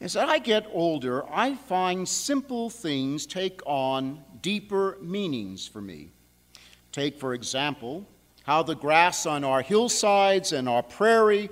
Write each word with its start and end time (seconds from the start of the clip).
As 0.00 0.16
I 0.16 0.38
get 0.38 0.66
older, 0.72 1.24
I 1.32 1.54
find 1.54 2.08
simple 2.08 2.70
things 2.70 3.24
take 3.24 3.60
on 3.64 4.24
deeper 4.40 4.98
meanings 5.00 5.68
for 5.68 5.80
me. 5.80 6.10
Take, 6.90 7.20
for 7.20 7.34
example, 7.34 8.08
how 8.42 8.64
the 8.64 8.74
grass 8.74 9.26
on 9.26 9.44
our 9.44 9.62
hillsides 9.62 10.52
and 10.52 10.68
our 10.68 10.82
prairie 10.82 11.48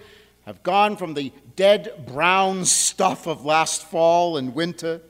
have 0.47 0.63
gone 0.65 0.97
from 0.97 1.15
the 1.15 1.33
dead 1.55 2.07
brown 2.09 2.65
stuff 2.65 3.29
of 3.29 3.45
last 3.45 3.85
fall 3.85 4.37
and 4.37 4.53
winter, 4.53 5.01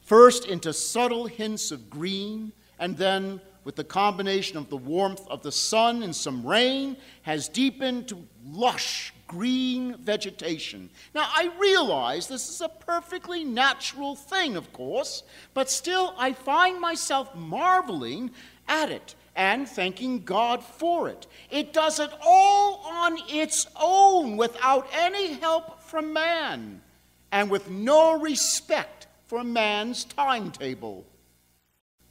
first 0.00 0.46
into 0.46 0.72
subtle 0.72 1.26
hints 1.26 1.70
of 1.70 1.88
green, 1.90 2.50
and 2.80 2.96
then, 2.96 3.40
with 3.62 3.76
the 3.76 3.84
combination 3.84 4.56
of 4.56 4.68
the 4.68 4.76
warmth 4.76 5.26
of 5.28 5.42
the 5.42 5.52
sun 5.52 6.02
and 6.02 6.16
some 6.16 6.44
rain, 6.44 6.96
has 7.22 7.48
deepened 7.48 8.08
to 8.08 8.26
lush 8.44 9.14
green 9.30 9.96
vegetation. 9.98 10.90
Now, 11.14 11.28
I 11.32 11.52
realize 11.56 12.26
this 12.26 12.48
is 12.48 12.60
a 12.60 12.68
perfectly 12.68 13.44
natural 13.44 14.16
thing, 14.16 14.56
of 14.56 14.72
course, 14.72 15.22
but 15.54 15.70
still 15.70 16.14
I 16.18 16.32
find 16.32 16.80
myself 16.80 17.32
marveling 17.36 18.32
at 18.66 18.90
it 18.90 19.14
and 19.36 19.68
thanking 19.68 20.24
God 20.24 20.64
for 20.64 21.08
it. 21.08 21.28
It 21.48 21.72
does 21.72 22.00
it 22.00 22.10
all 22.20 22.82
on 22.84 23.18
its 23.28 23.68
own 23.80 24.36
without 24.36 24.88
any 24.92 25.34
help 25.34 25.80
from 25.80 26.12
man 26.12 26.82
and 27.30 27.48
with 27.48 27.70
no 27.70 28.18
respect 28.18 29.06
for 29.28 29.44
man's 29.44 30.02
timetable. 30.02 31.06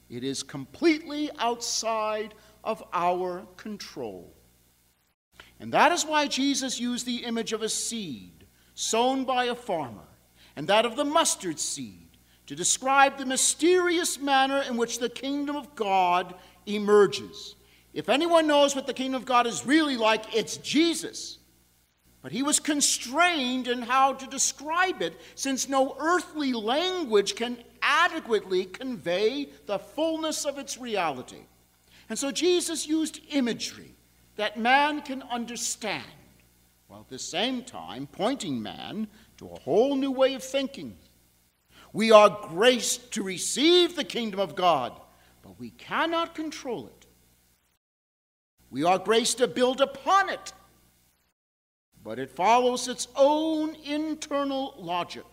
It 0.08 0.24
is 0.24 0.42
completely 0.42 1.28
outside 1.38 2.32
of 2.64 2.82
our 2.94 3.46
control. 3.58 4.32
And 5.60 5.72
that 5.74 5.92
is 5.92 6.04
why 6.04 6.26
Jesus 6.26 6.80
used 6.80 7.06
the 7.06 7.24
image 7.24 7.52
of 7.52 7.62
a 7.62 7.68
seed 7.68 8.46
sown 8.74 9.24
by 9.24 9.44
a 9.44 9.54
farmer 9.54 10.08
and 10.56 10.66
that 10.68 10.86
of 10.86 10.96
the 10.96 11.04
mustard 11.04 11.60
seed 11.60 12.08
to 12.46 12.56
describe 12.56 13.18
the 13.18 13.26
mysterious 13.26 14.18
manner 14.18 14.62
in 14.62 14.76
which 14.76 14.98
the 14.98 15.08
kingdom 15.08 15.54
of 15.54 15.74
God 15.76 16.34
emerges. 16.66 17.54
If 17.92 18.08
anyone 18.08 18.46
knows 18.46 18.74
what 18.74 18.86
the 18.86 18.94
kingdom 18.94 19.20
of 19.20 19.26
God 19.26 19.46
is 19.46 19.66
really 19.66 19.96
like, 19.96 20.34
it's 20.34 20.56
Jesus. 20.56 21.38
But 22.22 22.32
he 22.32 22.42
was 22.42 22.58
constrained 22.58 23.68
in 23.68 23.82
how 23.82 24.14
to 24.14 24.26
describe 24.26 25.00
it, 25.02 25.20
since 25.34 25.68
no 25.68 25.96
earthly 25.98 26.52
language 26.52 27.34
can 27.34 27.58
adequately 27.82 28.64
convey 28.64 29.48
the 29.66 29.78
fullness 29.78 30.44
of 30.44 30.58
its 30.58 30.76
reality. 30.76 31.44
And 32.08 32.18
so 32.18 32.30
Jesus 32.30 32.86
used 32.86 33.20
imagery 33.30 33.94
that 34.40 34.58
man 34.58 35.02
can 35.02 35.22
understand, 35.30 36.02
while 36.86 37.00
at 37.00 37.08
the 37.10 37.18
same 37.18 37.62
time 37.62 38.08
pointing 38.10 38.62
man 38.62 39.06
to 39.36 39.46
a 39.46 39.60
whole 39.60 39.94
new 39.94 40.10
way 40.10 40.32
of 40.32 40.42
thinking. 40.42 40.96
We 41.92 42.10
are 42.10 42.38
graced 42.48 43.12
to 43.12 43.22
receive 43.22 43.96
the 43.96 44.02
kingdom 44.02 44.40
of 44.40 44.56
God, 44.56 44.98
but 45.42 45.60
we 45.60 45.68
cannot 45.72 46.34
control 46.34 46.86
it. 46.86 47.06
We 48.70 48.82
are 48.82 48.98
graced 48.98 49.36
to 49.38 49.46
build 49.46 49.82
upon 49.82 50.30
it, 50.30 50.54
but 52.02 52.18
it 52.18 52.30
follows 52.30 52.88
its 52.88 53.08
own 53.16 53.74
internal 53.84 54.74
logic. 54.78 55.26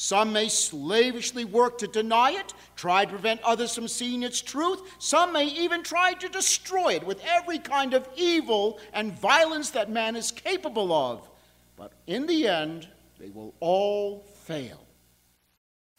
Some 0.00 0.32
may 0.32 0.48
slavishly 0.48 1.44
work 1.44 1.78
to 1.78 1.88
deny 1.88 2.30
it, 2.30 2.54
try 2.76 3.04
to 3.04 3.10
prevent 3.10 3.42
others 3.42 3.74
from 3.74 3.88
seeing 3.88 4.22
its 4.22 4.40
truth. 4.40 4.80
Some 5.00 5.32
may 5.32 5.46
even 5.46 5.82
try 5.82 6.12
to 6.12 6.28
destroy 6.28 6.94
it 6.94 7.04
with 7.04 7.20
every 7.24 7.58
kind 7.58 7.94
of 7.94 8.08
evil 8.14 8.78
and 8.92 9.18
violence 9.18 9.70
that 9.70 9.90
man 9.90 10.14
is 10.14 10.30
capable 10.30 10.92
of. 10.92 11.28
But 11.74 11.94
in 12.06 12.26
the 12.26 12.46
end, 12.46 12.86
they 13.18 13.30
will 13.30 13.54
all 13.58 14.20
fail. 14.44 14.86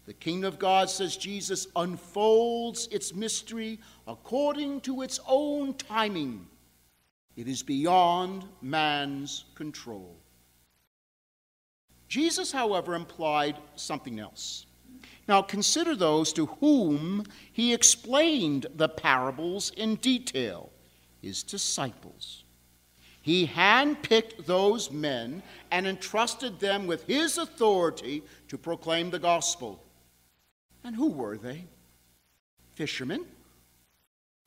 The 0.06 0.14
kingdom 0.14 0.48
of 0.48 0.60
God, 0.60 0.90
says 0.90 1.18
Jesus, 1.18 1.68
unfolds 1.76 2.88
its 2.92 3.14
mystery 3.14 3.82
according 4.08 4.80
to 4.82 5.02
its 5.02 5.20
own 5.28 5.74
timing. 5.74 6.48
It 7.36 7.50
is 7.50 7.64
beyond 7.64 8.46
man's 8.62 9.44
control. 9.56 10.16
Jesus, 12.10 12.52
however, 12.52 12.96
implied 12.96 13.56
something 13.76 14.20
else. 14.20 14.66
Now, 15.28 15.44
consider 15.44 15.96
those 15.96 16.34
to 16.34 16.48
whom 16.48 17.24
he 17.54 17.72
explained 17.72 18.66
the 18.76 18.90
parables 18.90 19.72
in 19.78 19.96
detail 19.96 20.72
his 21.22 21.44
disciples. 21.44 22.44
He 23.22 23.46
handpicked 23.46 24.46
those 24.46 24.90
men 24.90 25.44
and 25.70 25.86
entrusted 25.86 26.60
them 26.60 26.88
with 26.88 27.06
his 27.06 27.38
authority 27.38 28.24
to 28.48 28.58
proclaim 28.58 29.12
the 29.12 29.20
gospel. 29.20 29.84
And 30.84 30.96
who 30.96 31.10
were 31.10 31.38
they? 31.38 31.66
Fishermen. 32.72 33.26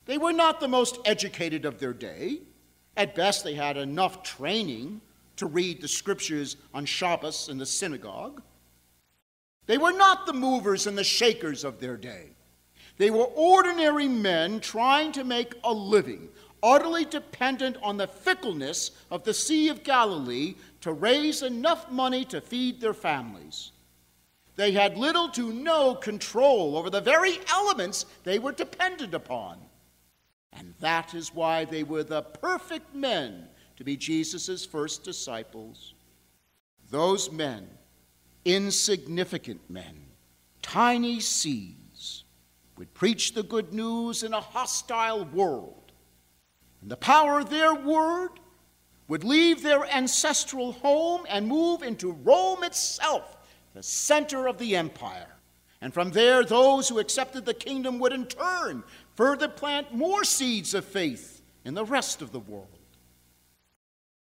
They 0.05 0.17
were 0.17 0.33
not 0.33 0.59
the 0.59 0.67
most 0.67 0.99
educated 1.05 1.63
of 1.63 1.79
their 1.79 1.93
day. 1.93 2.39
At 2.97 3.15
best, 3.15 3.45
they 3.45 3.53
had 3.53 3.77
enough 3.77 4.21
training 4.21 4.99
to 5.37 5.45
read 5.45 5.81
the 5.81 5.87
scriptures 5.87 6.57
on 6.73 6.85
Shabbos 6.85 7.49
in 7.49 7.57
the 7.57 7.65
synagogue. 7.65 8.41
They 9.65 9.77
were 9.77 9.93
not 9.93 10.25
the 10.25 10.33
movers 10.33 10.87
and 10.87 10.97
the 10.97 11.03
shakers 11.03 11.63
of 11.63 11.79
their 11.79 11.97
day. 11.97 12.29
They 12.97 13.09
were 13.09 13.25
ordinary 13.35 14.07
men 14.07 14.59
trying 14.59 15.11
to 15.13 15.23
make 15.23 15.53
a 15.63 15.73
living, 15.73 16.29
utterly 16.61 17.05
dependent 17.05 17.77
on 17.81 17.97
the 17.97 18.07
fickleness 18.07 18.91
of 19.09 19.23
the 19.23 19.33
Sea 19.33 19.69
of 19.69 19.83
Galilee 19.83 20.55
to 20.81 20.93
raise 20.93 21.41
enough 21.41 21.89
money 21.89 22.25
to 22.25 22.41
feed 22.41 22.81
their 22.81 22.93
families. 22.93 23.71
They 24.55 24.71
had 24.73 24.97
little 24.97 25.29
to 25.29 25.51
no 25.51 25.95
control 25.95 26.77
over 26.77 26.89
the 26.89 27.01
very 27.01 27.39
elements 27.49 28.05
they 28.23 28.37
were 28.37 28.51
dependent 28.51 29.13
upon. 29.13 29.57
And 30.51 30.75
that 30.79 31.15
is 31.15 31.33
why 31.33 31.65
they 31.65 31.83
were 31.83 32.03
the 32.03 32.21
perfect 32.21 32.93
men 32.93 33.47
to 33.83 33.85
be 33.85 33.97
Jesus' 33.97 34.65
first 34.65 35.03
disciples. 35.03 35.93
Those 36.89 37.29
men, 37.29 37.67
insignificant 38.45 39.59
men, 39.69 40.05
tiny 40.61 41.19
seeds, 41.19 42.23
would 42.77 42.93
preach 42.93 43.33
the 43.33 43.43
good 43.43 43.73
news 43.73 44.23
in 44.23 44.33
a 44.33 44.39
hostile 44.39 45.25
world. 45.25 45.91
And 46.81 46.89
the 46.89 46.95
power 46.95 47.41
of 47.41 47.49
their 47.49 47.75
word 47.75 48.29
would 49.09 49.25
leave 49.25 49.61
their 49.61 49.85
ancestral 49.85 50.71
home 50.71 51.25
and 51.27 51.45
move 51.45 51.83
into 51.83 52.13
Rome 52.13 52.63
itself, 52.63 53.35
the 53.73 53.83
center 53.83 54.47
of 54.47 54.59
the 54.59 54.77
empire. 54.77 55.35
And 55.81 55.93
from 55.93 56.11
there, 56.11 56.45
those 56.45 56.87
who 56.87 56.99
accepted 56.99 57.43
the 57.43 57.53
kingdom 57.53 57.99
would 57.99 58.13
in 58.13 58.27
turn 58.27 58.85
further 59.15 59.49
plant 59.49 59.93
more 59.93 60.23
seeds 60.23 60.73
of 60.73 60.85
faith 60.85 61.41
in 61.65 61.73
the 61.73 61.83
rest 61.83 62.21
of 62.21 62.31
the 62.31 62.39
world. 62.39 62.79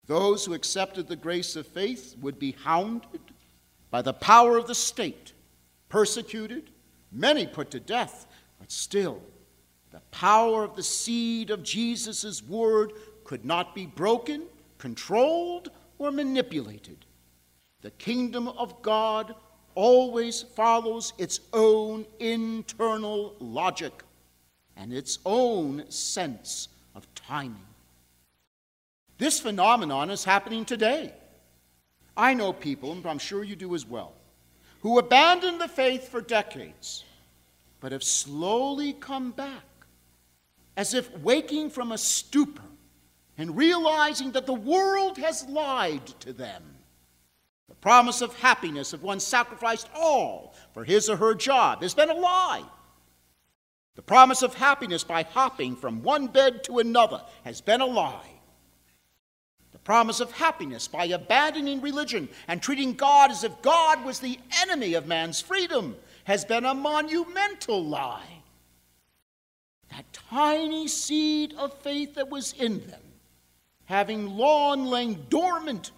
Those 0.09 0.43
who 0.43 0.55
accepted 0.55 1.07
the 1.07 1.15
grace 1.15 1.55
of 1.55 1.67
faith 1.67 2.15
would 2.19 2.39
be 2.39 2.55
hounded 2.63 3.21
by 3.91 4.01
the 4.01 4.11
power 4.11 4.57
of 4.57 4.65
the 4.65 4.73
state, 4.73 5.33
persecuted, 5.87 6.71
many 7.11 7.45
put 7.45 7.69
to 7.69 7.79
death, 7.79 8.25
but 8.57 8.71
still, 8.71 9.21
the 9.91 10.01
power 10.09 10.63
of 10.63 10.75
the 10.75 10.81
seed 10.81 11.51
of 11.51 11.61
Jesus' 11.61 12.41
word 12.41 12.93
could 13.23 13.45
not 13.45 13.75
be 13.75 13.85
broken, 13.85 14.47
controlled, 14.79 15.69
or 15.99 16.09
manipulated. 16.09 17.05
The 17.81 17.91
kingdom 17.91 18.47
of 18.47 18.81
God 18.81 19.35
always 19.75 20.41
follows 20.41 21.13
its 21.19 21.39
own 21.53 22.07
internal 22.19 23.35
logic 23.39 23.93
and 24.75 24.91
its 24.91 25.19
own 25.23 25.83
sense 25.91 26.69
of 26.95 27.05
timing. 27.13 27.61
This 29.19 29.41
phenomenon 29.41 30.09
is 30.09 30.23
happening 30.23 30.63
today. 30.63 31.13
I 32.15 32.33
know 32.33 32.53
people, 32.53 32.93
and 32.93 33.05
I'm 33.05 33.19
sure 33.19 33.43
you 33.43 33.55
do 33.55 33.75
as 33.75 33.85
well, 33.85 34.13
who 34.81 34.97
abandoned 34.97 35.59
the 35.59 35.67
faith 35.67 36.07
for 36.07 36.21
decades, 36.21 37.03
but 37.81 37.91
have 37.91 38.03
slowly 38.03 38.93
come 38.93 39.31
back, 39.31 39.65
as 40.77 40.93
if 40.93 41.15
waking 41.19 41.69
from 41.69 41.91
a 41.91 41.97
stupor 41.97 42.63
and 43.37 43.57
realizing 43.57 44.31
that 44.31 44.45
the 44.45 44.53
world 44.53 45.17
has 45.17 45.45
lied 45.47 46.07
to 46.21 46.31
them. 46.31 46.63
The 47.67 47.75
promise 47.75 48.21
of 48.21 48.33
happiness 48.39 48.93
if 48.93 49.01
one 49.01 49.19
sacrificed 49.19 49.89
all 49.93 50.55
for 50.73 50.85
his 50.85 51.09
or 51.09 51.17
her 51.17 51.35
job 51.35 51.81
has 51.81 51.93
been 51.93 52.09
a 52.09 52.13
lie. 52.13 52.63
The 53.95 54.01
promise 54.01 54.43
of 54.43 54.55
happiness 54.55 55.03
by 55.03 55.23
hopping 55.23 55.75
from 55.75 56.03
one 56.03 56.27
bed 56.27 56.63
to 56.65 56.79
another 56.79 57.21
has 57.43 57.59
been 57.59 57.81
a 57.81 57.85
lie 57.85 58.38
promise 59.89 60.19
of 60.19 60.31
happiness 60.33 60.87
by 60.87 61.05
abandoning 61.05 61.81
religion 61.81 62.29
and 62.47 62.61
treating 62.61 62.93
God 62.93 63.31
as 63.31 63.43
if 63.43 63.59
God 63.63 64.05
was 64.05 64.19
the 64.19 64.37
enemy 64.61 64.93
of 64.93 65.07
man's 65.07 65.41
freedom 65.41 65.95
has 66.25 66.45
been 66.45 66.63
a 66.63 66.75
monumental 66.75 67.83
lie. 67.83 68.43
That 69.89 70.05
tiny 70.13 70.87
seed 70.87 71.55
of 71.55 71.73
faith 71.81 72.13
that 72.13 72.29
was 72.29 72.53
in 72.53 72.85
them, 72.85 73.01
having 73.85 74.37
long 74.37 74.85
lain 74.85 75.25
dormant, 75.27 75.89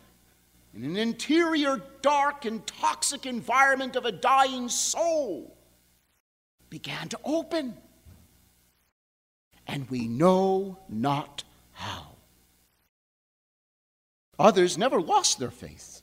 in 0.74 0.86
an 0.86 0.96
interior, 0.96 1.82
dark, 2.02 2.46
and 2.46 2.66
toxic 2.66 3.26
environment 3.26 3.98
of 3.98 4.06
a 4.06 4.12
dying 4.14 4.70
soul 4.70 5.54
began 6.70 7.10
to 7.10 7.20
open. 7.26 7.76
And 9.68 9.90
we 9.90 10.08
know 10.08 10.78
not 10.88 11.44
how. 11.74 12.11
Others 14.40 14.78
never 14.78 15.02
lost 15.02 15.40
their 15.40 15.52
faith, 15.52 16.02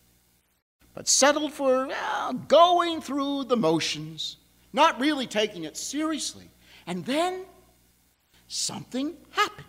but 0.95 1.09
settled 1.09 1.53
for 1.53 1.87
well, 1.87 2.33
going 2.33 3.01
through 3.01 3.45
the 3.45 3.57
motions, 3.57 4.37
not 4.73 5.01
really 5.01 5.27
taking 5.27 5.65
it 5.65 5.77
seriously. 5.77 6.51
And 6.87 7.05
then 7.05 7.45
something 8.47 9.17
happens. 9.31 9.68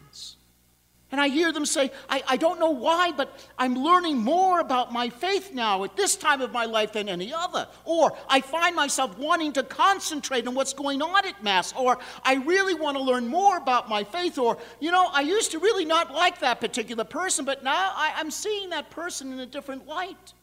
And 1.12 1.20
I 1.20 1.30
hear 1.30 1.52
them 1.52 1.66
say, 1.66 1.92
I, 2.08 2.22
I 2.28 2.38
don't 2.38 2.60
know 2.60 2.70
why, 2.70 3.12
but 3.12 3.36
I'm 3.58 3.74
learning 3.76 4.18
more 4.18 4.60
about 4.60 4.94
my 4.94 5.10
faith 5.10 5.54
now 5.54 5.84
at 5.84 5.96
this 5.96 6.16
time 6.16 6.40
of 6.40 6.52
my 6.52 6.66
life 6.66 6.94
than 6.94 7.10
any 7.10 7.34
other. 7.34 7.68
Or 7.84 8.16
I 8.28 8.42
find 8.42 8.76
myself 8.76 9.18
wanting 9.18 9.54
to 9.54 9.64
concentrate 9.64 10.48
on 10.48 10.54
what's 10.54 10.74
going 10.74 11.02
on 11.02 11.26
at 11.26 11.44
Mass. 11.44 11.74
Or 11.74 11.98
I 12.24 12.36
really 12.36 12.76
want 12.76 12.96
to 12.96 13.04
learn 13.04 13.28
more 13.28 13.58
about 13.58 13.90
my 13.90 14.04
faith. 14.04 14.38
Or, 14.38 14.60
you 14.80 14.92
know, 14.92 15.08
I 15.12 15.22
used 15.22 15.50
to 15.52 15.60
really 15.60 15.86
not 15.86 16.14
like 16.14 16.42
that 16.42 16.62
particular 16.62 17.04
person, 17.04 17.44
but 17.44 17.64
now 17.64 17.92
I, 17.96 18.14
I'm 18.16 18.30
seeing 18.30 18.70
that 18.70 18.92
person 18.92 19.34
in 19.34 19.40
a 19.40 19.48
different 19.48 19.88
light. 19.88 20.34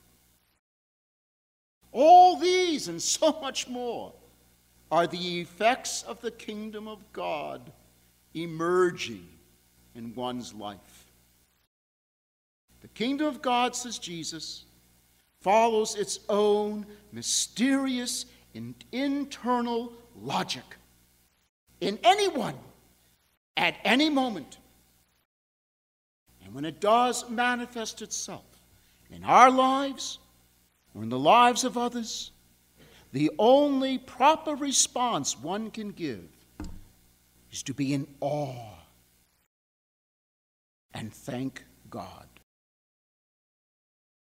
All 1.92 2.38
these 2.38 2.88
and 2.88 3.00
so 3.16 3.38
much 3.40 3.68
more 3.68 4.14
are 4.90 5.06
the 5.06 5.40
effects 5.40 6.02
of 6.02 6.20
the 6.22 6.32
kingdom 6.32 6.88
of 6.88 7.12
God 7.12 7.72
emerging 8.34 9.28
in 9.96 10.14
one's 10.14 10.52
life. 10.54 11.06
The 12.82 12.88
kingdom 12.88 13.26
of 13.26 13.42
God, 13.42 13.74
says 13.74 13.98
Jesus, 13.98 14.64
follows 15.40 15.96
its 15.96 16.20
own 16.28 16.86
mysterious 17.12 18.26
and 18.54 18.74
internal 18.92 19.92
logic 20.20 20.64
in 21.80 21.98
anyone 22.04 22.54
at 23.56 23.76
any 23.84 24.10
moment. 24.10 24.58
And 26.44 26.54
when 26.54 26.64
it 26.64 26.80
does 26.80 27.28
manifest 27.28 28.02
itself 28.02 28.44
in 29.10 29.24
our 29.24 29.50
lives 29.50 30.18
or 30.94 31.02
in 31.02 31.08
the 31.08 31.18
lives 31.18 31.64
of 31.64 31.76
others, 31.76 32.30
the 33.12 33.30
only 33.38 33.98
proper 33.98 34.54
response 34.54 35.38
one 35.38 35.70
can 35.70 35.90
give 35.90 36.28
is 37.50 37.62
to 37.64 37.74
be 37.74 37.94
in 37.94 38.06
awe 38.20 38.75
and 40.96 41.12
thank 41.12 41.64
God. 41.90 42.26